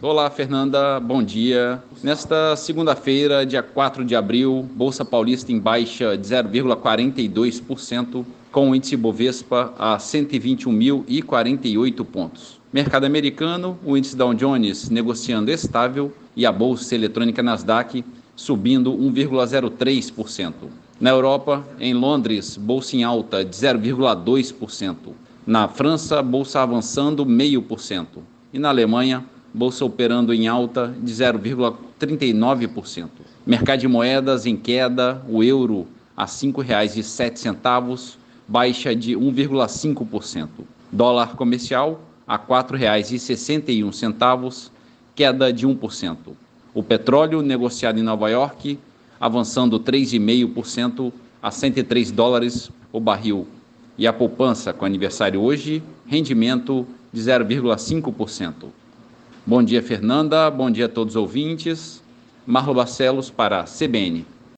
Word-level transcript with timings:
Olá, 0.00 0.30
Fernanda, 0.30 1.00
bom 1.00 1.24
dia. 1.24 1.82
Nesta 2.04 2.54
segunda-feira, 2.54 3.44
dia 3.44 3.64
4 3.64 4.04
de 4.04 4.14
abril, 4.14 4.64
Bolsa 4.76 5.04
Paulista 5.04 5.50
em 5.50 5.58
baixa 5.58 6.16
de 6.16 6.24
0,42%, 6.24 8.24
com 8.52 8.70
o 8.70 8.76
índice 8.76 8.96
Bovespa 8.96 9.74
a 9.76 9.96
121.048 9.96 12.04
pontos. 12.04 12.60
Mercado 12.72 13.06
americano, 13.06 13.76
o 13.84 13.96
índice 13.96 14.14
Dow 14.14 14.32
Jones 14.34 14.88
negociando 14.88 15.50
estável 15.50 16.12
e 16.36 16.46
a 16.46 16.52
bolsa 16.52 16.94
eletrônica 16.94 17.42
Nasdaq 17.42 18.04
subindo 18.36 18.92
1,03%. 18.92 20.52
Na 21.00 21.10
Europa, 21.10 21.66
em 21.80 21.92
Londres, 21.92 22.56
bolsa 22.56 22.94
em 22.94 23.02
alta 23.02 23.44
de 23.44 23.50
0,2%. 23.50 24.94
Na 25.44 25.66
França, 25.66 26.22
bolsa 26.22 26.60
avançando 26.60 27.26
0,5%. 27.26 28.20
E 28.52 28.60
na 28.60 28.68
Alemanha, 28.68 29.26
bolsa 29.52 29.84
operando 29.84 30.32
em 30.34 30.48
alta 30.48 30.94
de 31.02 31.12
0,39%. 31.12 33.08
Mercado 33.46 33.80
de 33.80 33.88
moedas 33.88 34.46
em 34.46 34.56
queda, 34.56 35.20
o 35.28 35.42
euro 35.42 35.88
a 36.16 36.24
R$ 36.24 36.30
5,07, 36.30 38.14
baixa 38.46 38.94
de 38.94 39.14
1,5%. 39.14 40.48
Dólar 40.90 41.36
comercial 41.36 42.00
a 42.26 42.36
R$ 42.36 42.42
4,61, 42.48 44.70
queda 45.14 45.52
de 45.52 45.66
1%. 45.66 46.16
O 46.74 46.82
petróleo 46.82 47.42
negociado 47.42 47.98
em 47.98 48.02
Nova 48.02 48.28
York 48.28 48.78
avançando 49.20 49.80
3,5% 49.80 51.12
a 51.42 51.50
103 51.50 52.10
dólares 52.10 52.70
o 52.92 53.00
barril. 53.00 53.46
E 53.96 54.06
a 54.06 54.12
poupança 54.12 54.72
com 54.72 54.84
aniversário 54.84 55.40
hoje, 55.40 55.82
rendimento 56.06 56.86
de 57.12 57.20
0,5%. 57.20 58.66
Bom 59.48 59.62
dia, 59.62 59.82
Fernanda. 59.82 60.50
Bom 60.50 60.70
dia 60.70 60.84
a 60.84 60.88
todos 60.90 61.16
os 61.16 61.22
ouvintes. 61.22 62.02
Marlo 62.46 62.74
Barcelos 62.74 63.30
para 63.30 63.60
a 63.60 63.64
CBN. 63.64 64.26